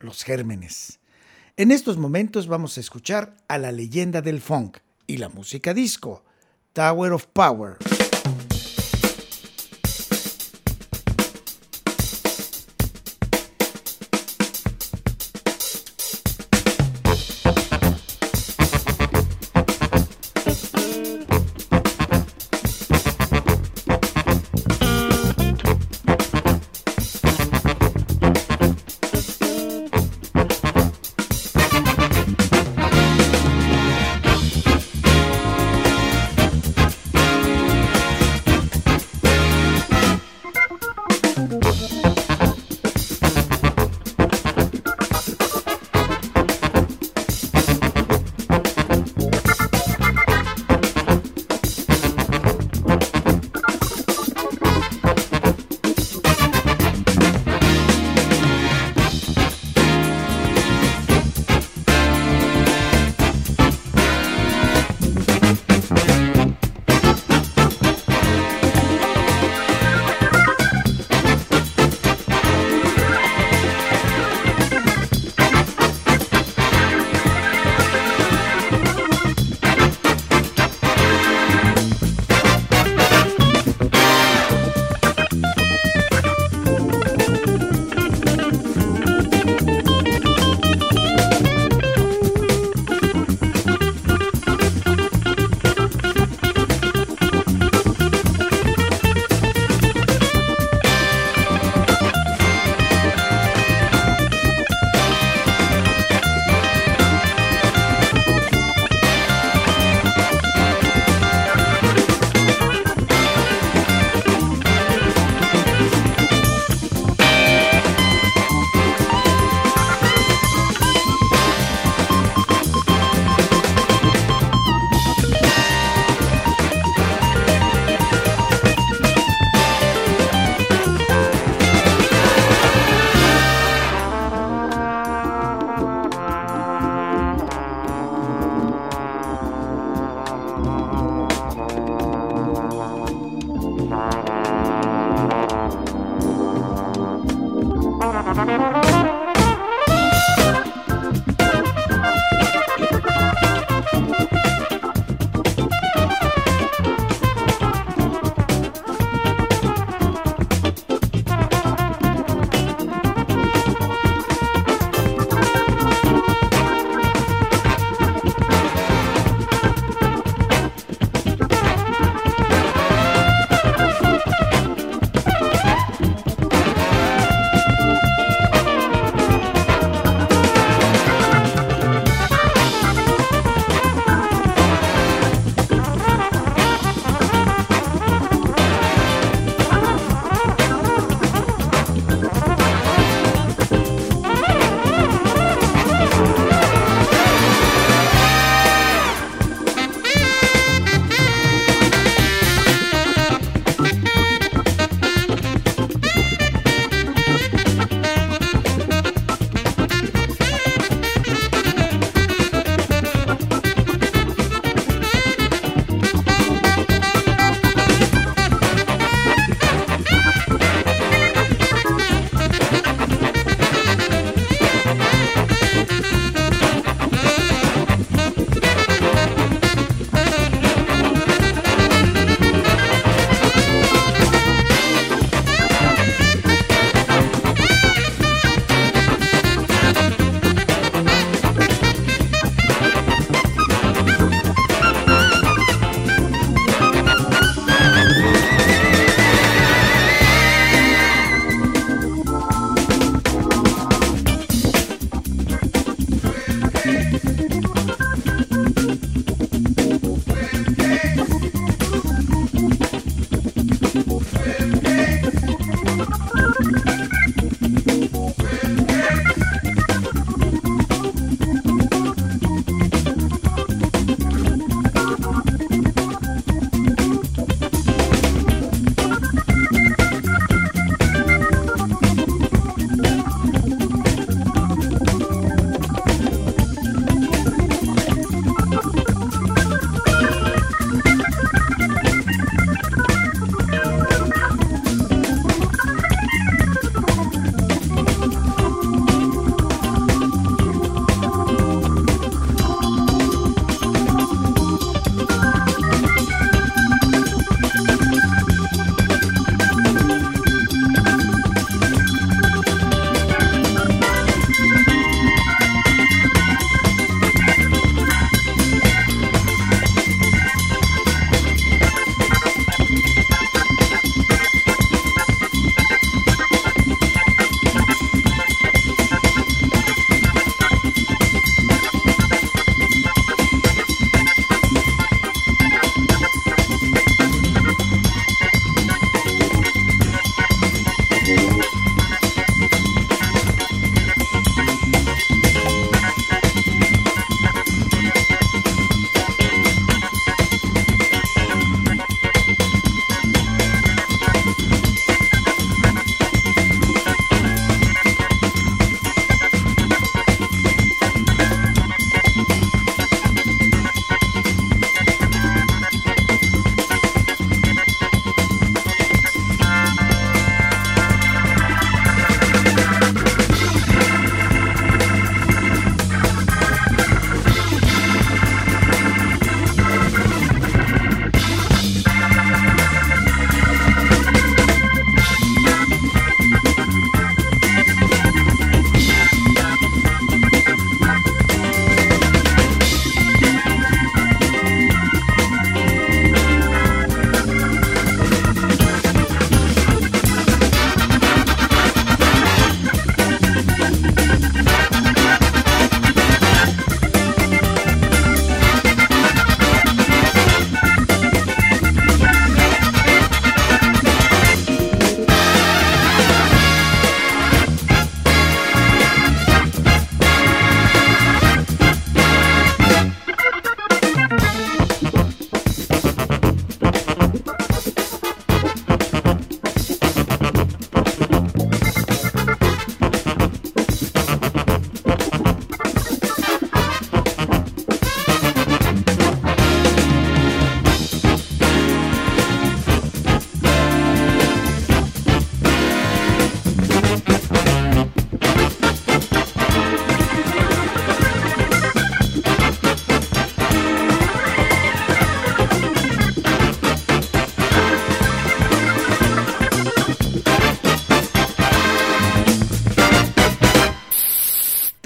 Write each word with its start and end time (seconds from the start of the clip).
los 0.00 0.24
gérmenes. 0.24 1.00
En 1.56 1.70
estos 1.70 1.96
momentos 1.96 2.46
vamos 2.46 2.76
a 2.76 2.80
escuchar 2.80 3.36
a 3.48 3.58
la 3.58 3.72
leyenda 3.72 4.22
del 4.22 4.40
funk 4.40 4.78
y 5.06 5.16
la 5.16 5.28
música 5.28 5.74
disco, 5.74 6.24
Tower 6.72 7.12
of 7.12 7.26
Power. 7.26 7.97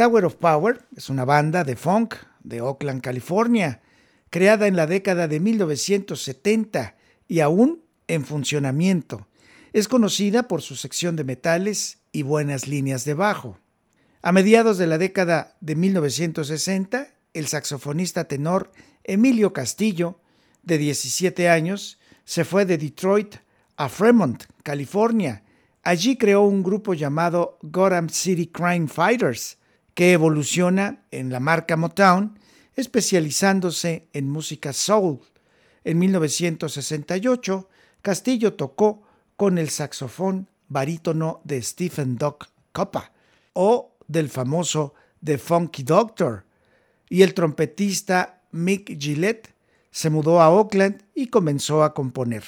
Tower 0.03 0.25
of 0.25 0.35
Power 0.35 0.85
es 0.97 1.11
una 1.11 1.25
banda 1.25 1.63
de 1.63 1.77
funk 1.77 2.17
de 2.43 2.61
Oakland, 2.61 3.03
California, 3.03 3.83
creada 4.31 4.67
en 4.67 4.75
la 4.75 4.89
década 4.89 5.29
de 5.29 5.39
1970 5.39 6.97
y 7.29 7.39
aún 7.39 7.85
en 8.09 8.25
funcionamiento. 8.25 9.29
Es 9.73 9.87
conocida 9.87 10.49
por 10.49 10.61
su 10.61 10.75
sección 10.75 11.15
de 11.15 11.23
metales 11.23 12.01
y 12.11 12.23
buenas 12.23 12.67
líneas 12.67 13.05
de 13.05 13.15
bajo. 13.15 13.61
A 14.23 14.33
mediados 14.33 14.77
de 14.77 14.89
la 14.89 14.99
década 14.99 15.57
de 15.61 15.77
1960, 15.77 17.07
el 17.33 17.47
saxofonista 17.47 18.25
tenor 18.25 18.73
Emilio 19.05 19.53
Castillo, 19.53 20.19
de 20.65 20.79
17 20.79 21.49
años, 21.49 22.01
se 22.25 22.45
fue 22.45 22.67
de 22.67 22.77
Detroit 22.77 23.37
a 23.77 23.89
Fremont, 23.89 24.43
California. 24.65 25.45
Allí 25.85 26.17
creó 26.17 26.43
un 26.43 26.65
grupo 26.65 26.93
llamado 26.93 27.61
Gotham 27.63 28.09
City 28.09 28.49
Crime 28.49 28.89
Fighters, 28.89 29.59
que 29.95 30.13
evoluciona 30.13 31.03
en 31.11 31.31
la 31.31 31.41
marca 31.41 31.77
Motown, 31.77 32.39
especializándose 32.77 34.09
en 34.13 34.31
música 34.31 34.73
soul. 34.73 35.21
En 35.85 35.99
1968, 35.99 37.69
Castillo 38.01 38.55
tocó 38.55 39.03
con 39.37 39.59
el 39.59 39.71
saxofón 39.71 40.49
barítono 40.69 41.41
de 41.45 41.63
Stephen 41.63 42.17
Doc 42.17 42.49
Coppa 42.73 43.13
o 43.53 43.93
del 44.09 44.29
famoso 44.29 44.95
The 45.23 45.39
Funky 45.39 45.83
Doctor, 45.83 46.45
y 47.09 47.23
el 47.23 47.35
trompetista 47.35 48.41
Mick 48.53 48.99
Gillette 48.99 49.55
se 49.91 50.09
mudó 50.09 50.41
a 50.41 50.49
Oakland 50.51 51.03
y 51.15 51.27
comenzó 51.27 51.85
a 51.85 51.93
componer. 51.93 52.43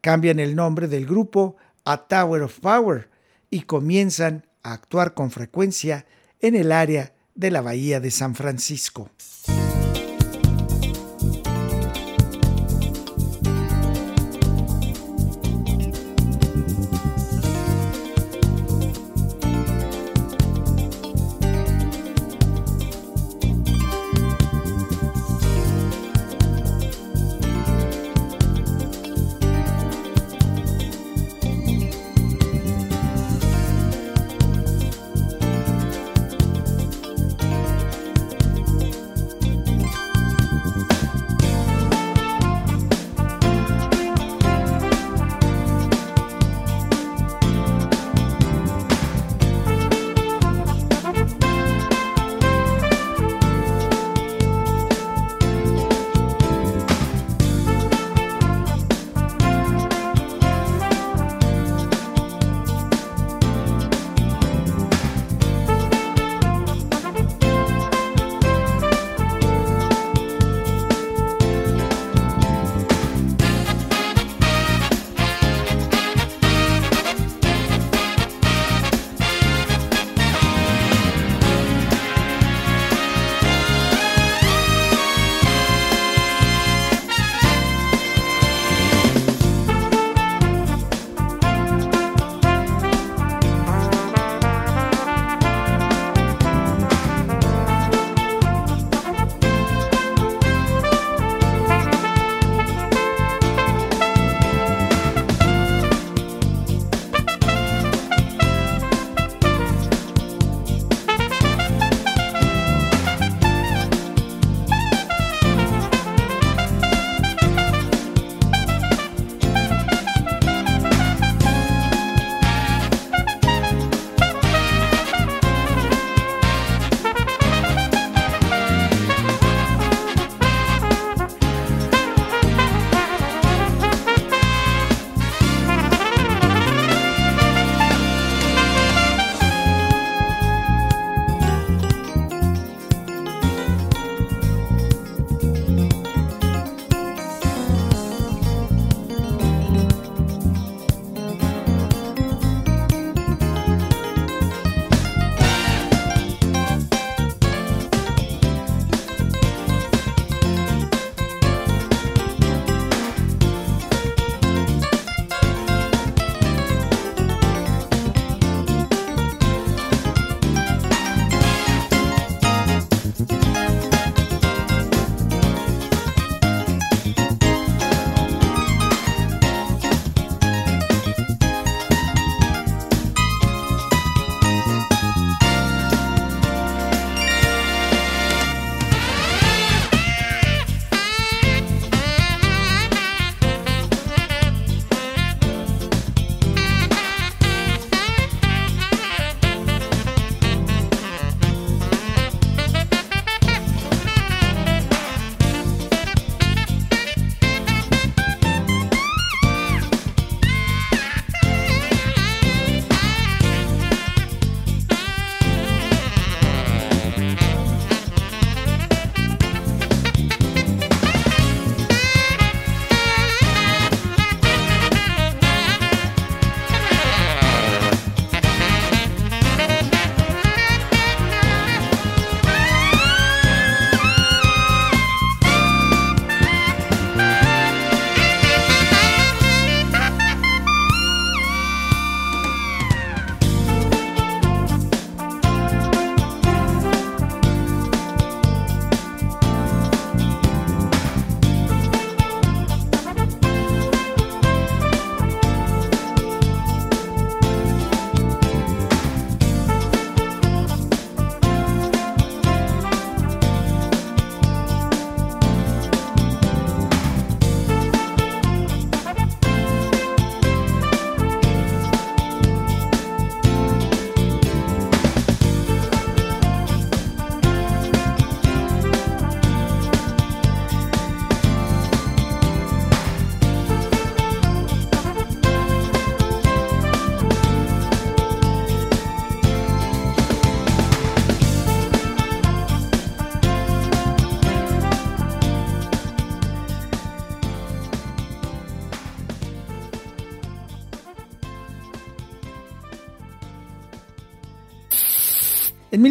Cambian 0.00 0.40
el 0.40 0.56
nombre 0.56 0.88
del 0.88 1.06
grupo 1.06 1.56
a 1.84 1.98
Tower 2.08 2.42
of 2.42 2.58
Power 2.60 3.10
y 3.50 3.62
comienzan 3.62 4.46
a 4.62 4.72
actuar 4.72 5.14
con 5.14 5.30
frecuencia 5.30 6.06
en 6.42 6.56
el 6.56 6.72
área 6.72 7.14
de 7.34 7.50
la 7.50 7.62
Bahía 7.62 8.00
de 8.00 8.10
San 8.10 8.34
Francisco. 8.34 9.10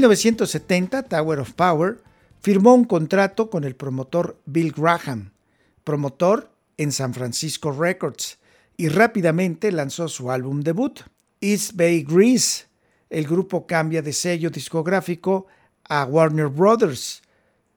1970, 0.02 1.04
Tower 1.04 1.40
of 1.40 1.54
Power 1.54 2.02
firmó 2.42 2.74
un 2.74 2.86
contrato 2.86 3.52
con 3.52 3.64
el 3.64 3.76
promotor 3.76 4.42
Bill 4.46 4.74
Graham, 4.76 5.32
promotor 5.84 6.50
en 6.78 6.92
San 6.92 7.14
Francisco 7.14 7.72
Records, 7.72 8.40
y 8.78 8.88
rápidamente 8.90 9.72
lanzó 9.72 10.08
su 10.08 10.32
álbum 10.32 10.62
debut, 10.62 11.02
East 11.40 11.74
Bay 11.76 12.02
Grease. 12.02 12.66
El 13.12 13.28
grupo 13.28 13.68
cambia 13.68 14.02
de 14.02 14.12
sello 14.12 14.50
discográfico 14.50 15.46
a 15.84 16.04
Warner 16.06 16.48
Brothers. 16.48 17.22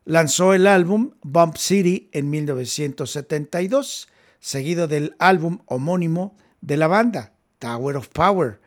Lanzó 0.06 0.54
el 0.54 0.66
álbum 0.66 1.10
Bump 1.22 1.56
City 1.58 2.08
en 2.12 2.30
1972, 2.30 4.08
seguido 4.40 4.88
del 4.88 5.14
álbum 5.18 5.58
homónimo 5.66 6.38
de 6.62 6.78
la 6.78 6.86
banda, 6.86 7.34
Tower 7.58 7.98
of 7.98 8.08
Power. 8.08 8.60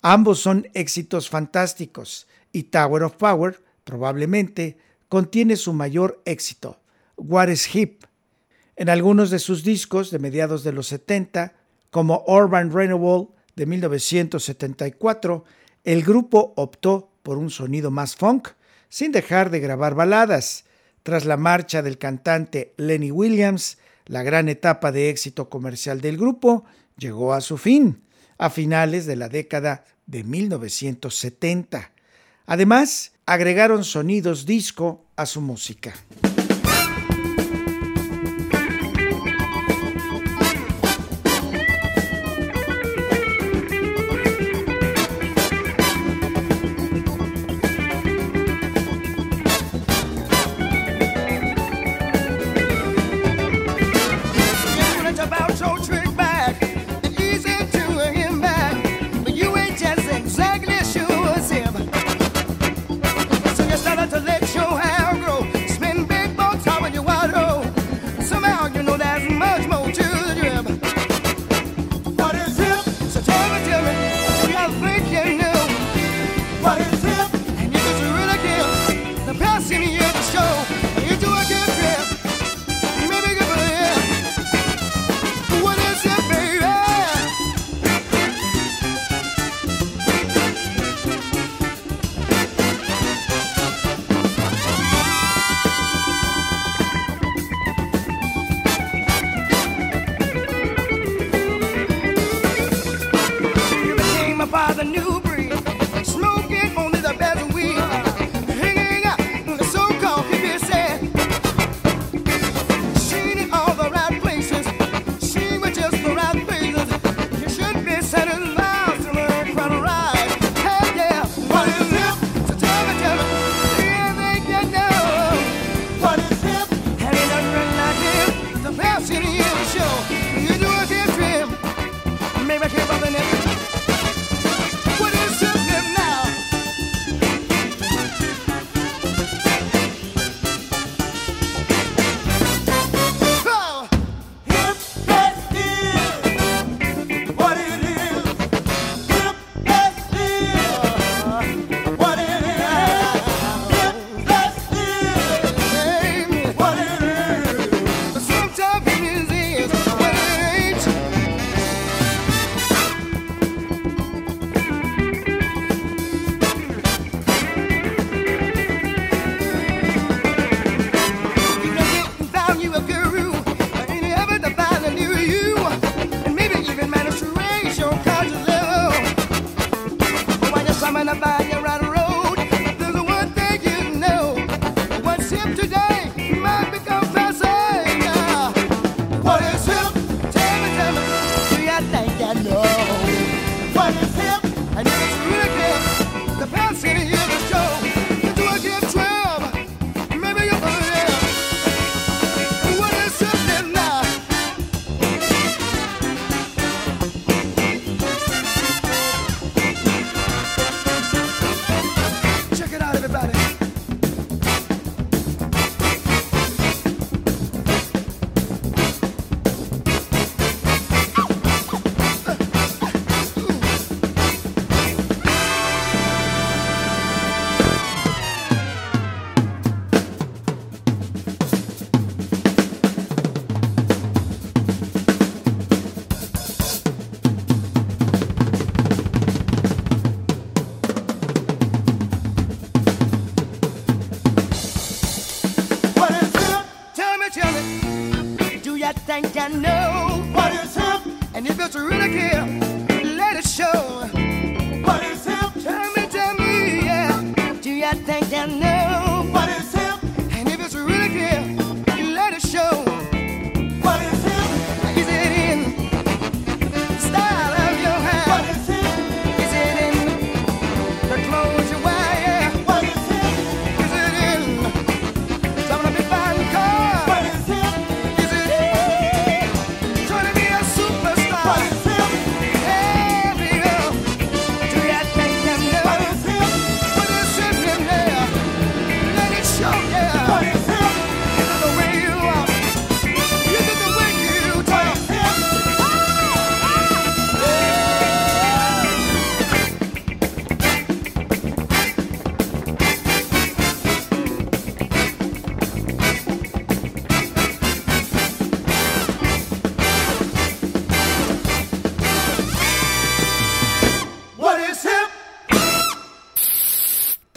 Ambos 0.00 0.38
son 0.38 0.66
éxitos 0.72 1.28
fantásticos 1.28 2.26
y 2.52 2.64
Tower 2.64 3.02
of 3.02 3.16
Power 3.16 3.60
probablemente 3.84 4.78
contiene 5.08 5.56
su 5.56 5.72
mayor 5.72 6.22
éxito, 6.24 6.78
What 7.16 7.48
is 7.48 7.74
Hip. 7.74 8.04
En 8.76 8.88
algunos 8.88 9.30
de 9.30 9.38
sus 9.38 9.64
discos 9.64 10.10
de 10.10 10.18
mediados 10.18 10.64
de 10.64 10.72
los 10.72 10.86
70, 10.88 11.52
como 11.90 12.24
Urban 12.26 12.72
Renewal 12.72 13.28
de 13.54 13.66
1974, 13.66 15.44
el 15.84 16.02
grupo 16.02 16.54
optó 16.56 17.10
por 17.22 17.38
un 17.38 17.50
sonido 17.50 17.90
más 17.90 18.16
funk, 18.16 18.48
sin 18.88 19.12
dejar 19.12 19.50
de 19.50 19.60
grabar 19.60 19.94
baladas. 19.94 20.64
Tras 21.02 21.24
la 21.24 21.36
marcha 21.36 21.82
del 21.82 21.98
cantante 21.98 22.74
Lenny 22.76 23.10
Williams, 23.10 23.78
la 24.06 24.22
gran 24.22 24.48
etapa 24.48 24.92
de 24.92 25.10
éxito 25.10 25.48
comercial 25.48 26.00
del 26.00 26.16
grupo 26.16 26.64
llegó 26.96 27.34
a 27.34 27.40
su 27.40 27.58
fin 27.58 28.02
a 28.38 28.50
finales 28.50 29.06
de 29.06 29.16
la 29.16 29.28
década 29.28 29.84
de 30.06 30.24
1970. 30.24 31.92
Además, 32.46 33.12
agregaron 33.26 33.84
sonidos 33.84 34.46
disco 34.46 35.04
a 35.16 35.26
su 35.26 35.40
música. 35.40 35.94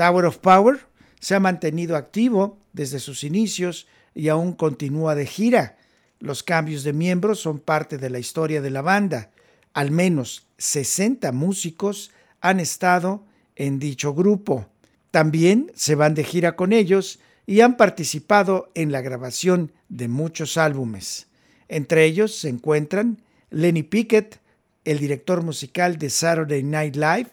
Tower 0.05 0.25
of 0.25 0.37
Power 0.37 0.79
se 1.19 1.33
ha 1.33 1.39
mantenido 1.39 1.95
activo 1.95 2.59
desde 2.73 2.99
sus 2.99 3.23
inicios 3.23 3.87
y 4.13 4.27
aún 4.27 4.53
continúa 4.53 5.15
de 5.15 5.25
gira. 5.25 5.79
Los 6.19 6.43
cambios 6.43 6.83
de 6.83 6.93
miembros 6.93 7.39
son 7.39 7.57
parte 7.57 7.97
de 7.97 8.11
la 8.11 8.19
historia 8.19 8.61
de 8.61 8.69
la 8.69 8.83
banda. 8.83 9.31
Al 9.73 9.89
menos 9.89 10.45
60 10.59 11.31
músicos 11.31 12.11
han 12.39 12.59
estado 12.59 13.25
en 13.55 13.79
dicho 13.79 14.13
grupo. 14.13 14.67
También 15.09 15.71
se 15.73 15.95
van 15.95 16.13
de 16.13 16.23
gira 16.23 16.55
con 16.55 16.71
ellos 16.71 17.17
y 17.47 17.61
han 17.61 17.75
participado 17.75 18.69
en 18.75 18.91
la 18.91 19.01
grabación 19.01 19.71
de 19.89 20.07
muchos 20.07 20.55
álbumes. 20.55 21.25
Entre 21.67 22.05
ellos 22.05 22.35
se 22.35 22.49
encuentran 22.49 23.23
Lenny 23.49 23.81
Pickett, 23.81 24.39
el 24.83 24.99
director 24.99 25.41
musical 25.41 25.97
de 25.97 26.11
Saturday 26.11 26.61
Night 26.61 26.95
Live, 26.95 27.29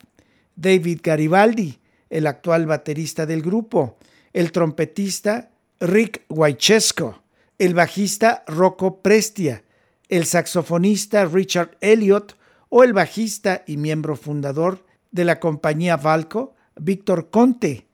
David 0.56 1.00
Garibaldi, 1.02 1.81
el 2.12 2.26
actual 2.26 2.66
baterista 2.66 3.24
del 3.24 3.42
grupo, 3.42 3.96
el 4.34 4.52
trompetista 4.52 5.50
Rick 5.80 6.24
Waichesco, 6.28 7.22
el 7.58 7.74
bajista 7.74 8.44
Rocco 8.46 9.00
Prestia, 9.00 9.64
el 10.08 10.26
saxofonista 10.26 11.24
Richard 11.24 11.70
Elliott 11.80 12.36
o 12.68 12.84
el 12.84 12.92
bajista 12.92 13.64
y 13.66 13.78
miembro 13.78 14.14
fundador 14.14 14.84
de 15.10 15.24
la 15.24 15.40
compañía 15.40 15.96
Valco, 15.96 16.54
Víctor 16.76 17.30
Conte. 17.30 17.86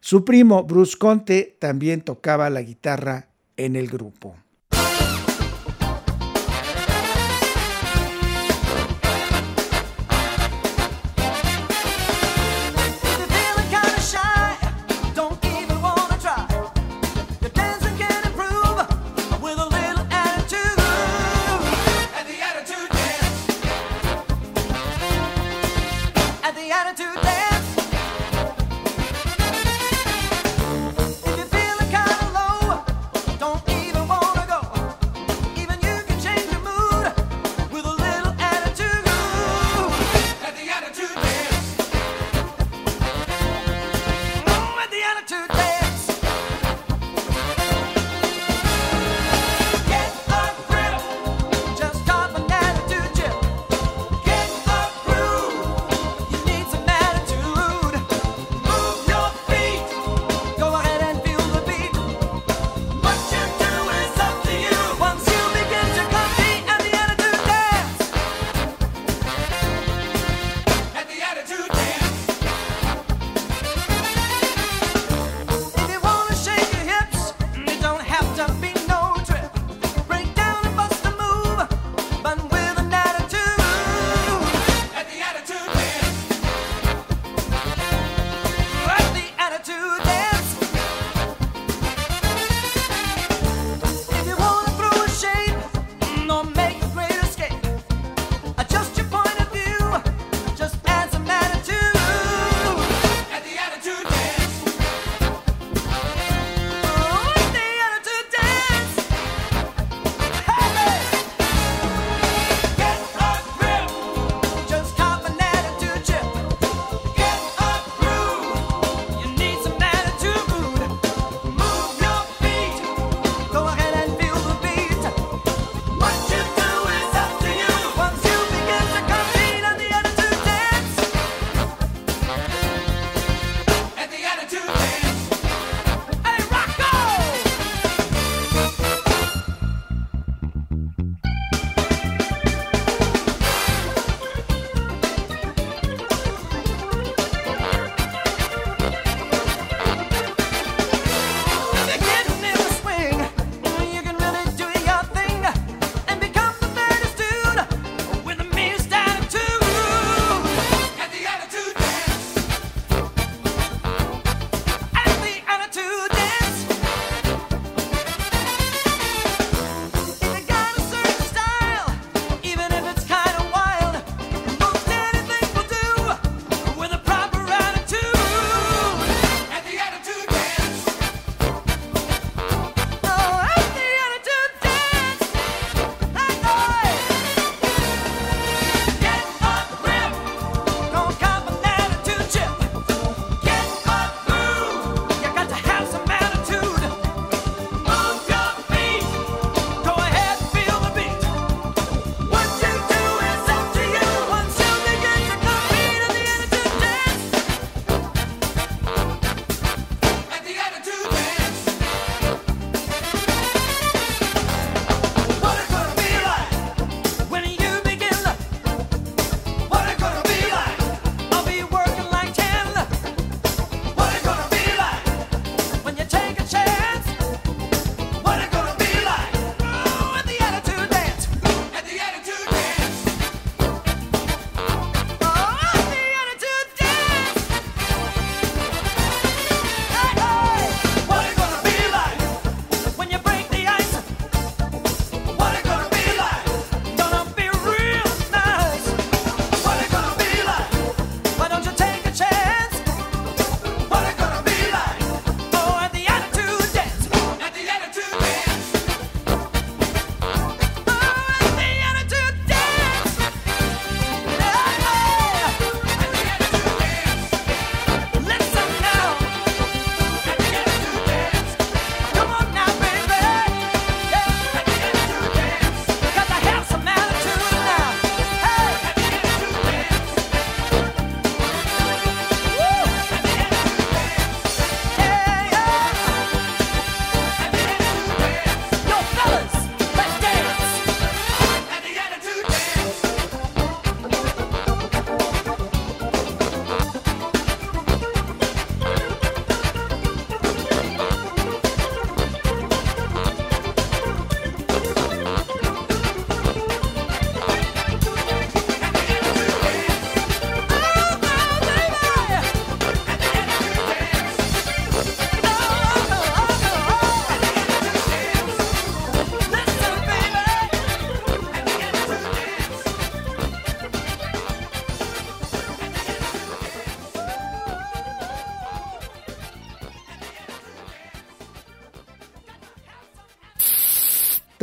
Su 0.00 0.24
primo 0.24 0.64
Bruce 0.64 0.96
Conte 0.96 1.56
también 1.58 2.00
tocaba 2.00 2.48
la 2.48 2.62
guitarra 2.62 3.28
en 3.58 3.76
el 3.76 3.88
grupo. 3.88 4.36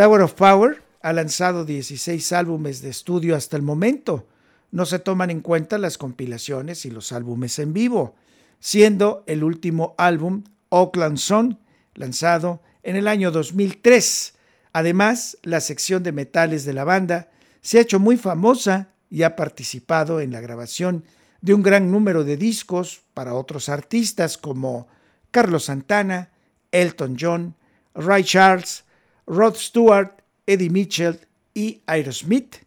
Tower 0.04 0.20
of 0.20 0.34
Power 0.34 0.84
ha 1.02 1.14
lanzado 1.14 1.64
16 1.64 2.34
álbumes 2.34 2.82
de 2.82 2.90
estudio 2.90 3.38
hasta 3.38 3.56
el 3.56 3.64
momento. 3.64 4.28
No 4.70 4.86
se 4.86 5.00
toman 5.00 5.30
en 5.30 5.40
cuenta 5.40 5.78
las 5.78 5.98
compilaciones 5.98 6.86
y 6.86 6.92
los 6.92 7.14
álbumes 7.14 7.58
en 7.58 7.72
vivo, 7.72 8.14
siendo 8.60 9.24
el 9.28 9.46
último 9.46 9.96
álbum 9.98 10.44
Oakland 10.68 11.20
Sun 11.20 11.58
lanzado 11.96 12.62
en 12.84 12.98
el 12.98 13.08
año 13.08 13.32
2003. 13.32 14.34
Además, 14.74 15.38
la 15.42 15.62
sección 15.62 16.04
de 16.04 16.12
metales 16.12 16.66
de 16.66 16.74
la 16.74 16.84
banda 16.84 17.30
se 17.62 17.78
ha 17.78 17.82
hecho 17.84 17.98
muy 17.98 18.18
famosa 18.18 18.90
y 19.10 19.24
ha 19.24 19.38
participado 19.38 20.20
en 20.20 20.34
la 20.34 20.42
grabación 20.42 21.06
de 21.40 21.54
un 21.54 21.64
gran 21.64 21.92
número 21.92 22.26
de 22.26 22.36
discos 22.36 23.04
para 23.14 23.36
otros 23.36 23.70
artistas 23.70 24.38
como 24.38 24.86
Carlos 25.32 25.64
Santana, 25.64 26.32
Elton 26.74 27.16
John, 27.18 27.56
Ray 27.96 28.26
Charles, 28.26 28.83
Rod 29.26 29.56
Stewart, 29.56 30.24
Eddie 30.46 30.70
Mitchell 30.70 31.20
y 31.54 31.82
Aerosmith. 31.86 32.58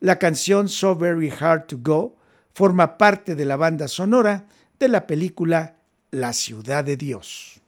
La 0.00 0.18
canción 0.18 0.68
So 0.68 0.94
Very 0.94 1.30
Hard 1.30 1.66
to 1.66 1.78
Go 1.80 2.16
forma 2.54 2.98
parte 2.98 3.34
de 3.34 3.44
la 3.44 3.56
banda 3.56 3.88
sonora 3.88 4.46
de 4.78 4.88
la 4.88 5.06
película 5.06 5.76
La 6.10 6.32
Ciudad 6.32 6.84
de 6.84 6.96
Dios. 6.96 7.60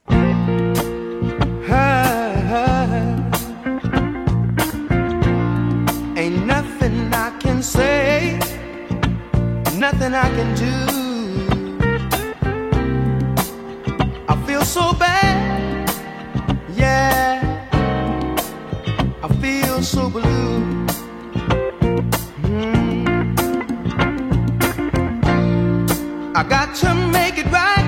I 26.41 26.43
got 26.43 26.73
to 26.77 26.95
make 26.95 27.37
it 27.37 27.45
right 27.51 27.85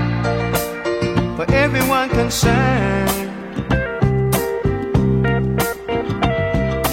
for 1.34 1.44
everyone 1.52 2.08
concerned. 2.08 3.10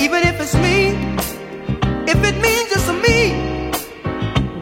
Even 0.02 0.24
if 0.24 0.41
it's 0.41 0.56
me, 0.56 0.88
if 2.08 2.17
it 2.30 2.36
means 2.41 2.67
just 2.74 2.91
me, 3.06 3.69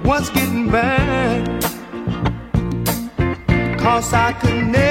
what's 0.04 0.30
getting 0.30 0.70
burned? 0.70 1.64
Cause 3.80 4.14
I 4.14 4.34
could 4.34 4.68
never 4.68 4.89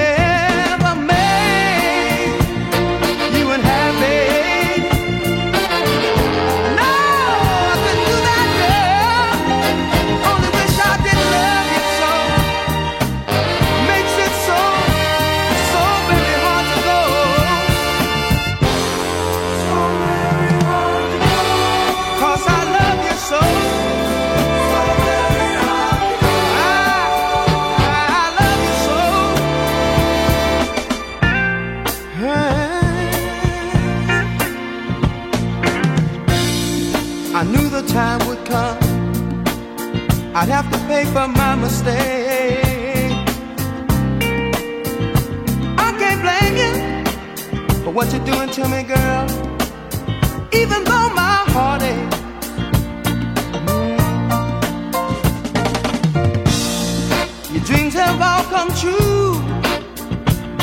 have 57.99 58.21
all 58.21 58.43
come 58.45 58.69
true, 58.83 59.33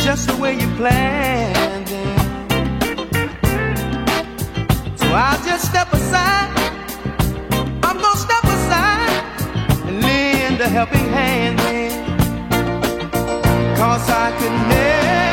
just 0.03 0.27
the 0.29 0.37
way 0.41 0.55
you 0.55 0.69
planned 0.77 1.87
them. 1.87 2.49
So 4.97 5.07
I'll 5.09 5.43
just 5.45 5.67
step 5.71 5.93
aside. 5.93 6.51
I'm 7.83 7.99
gonna 8.05 8.27
step 8.29 8.45
aside 8.45 9.23
and 9.87 10.03
lend 10.03 10.61
a 10.61 10.69
helping 10.69 11.09
hand 11.19 11.59
then. 11.59 11.93
Cause 13.77 14.09
I 14.09 14.31
could 14.39 14.57
never 14.69 15.26